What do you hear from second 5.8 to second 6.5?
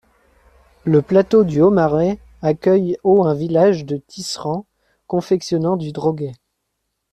droguet.